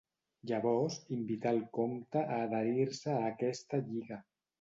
[0.51, 4.19] Llavors invità el comte a adherir-se a aquesta lliga.